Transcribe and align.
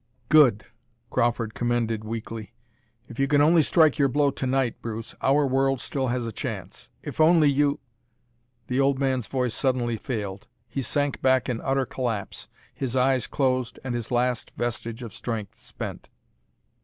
"Good!" 0.29 0.65
Crawford 1.11 1.53
commended 1.53 2.03
weakly. 2.03 2.53
"If 3.07 3.19
you 3.19 3.27
can 3.27 3.39
only 3.39 3.61
strike 3.61 3.99
your 3.99 4.07
blow 4.07 4.31
to 4.31 4.47
night, 4.47 4.81
Bruce, 4.81 5.13
our 5.21 5.45
world 5.45 5.79
still 5.79 6.07
has 6.07 6.25
a 6.25 6.31
chance. 6.31 6.89
If 7.03 7.21
only 7.21 7.51
you" 7.51 7.79
The 8.67 8.79
old 8.79 8.97
man's 8.97 9.27
voice 9.27 9.53
suddenly 9.53 9.97
failed. 9.97 10.47
He 10.67 10.81
sank 10.81 11.21
back 11.21 11.47
in 11.47 11.61
utter 11.61 11.85
collapse, 11.85 12.47
his 12.73 12.95
eyes 12.95 13.27
closed 13.27 13.77
and 13.83 13.93
his 13.93 14.09
last 14.09 14.53
vestige 14.57 15.03
of 15.03 15.13
strength 15.13 15.61
spent. 15.61 16.09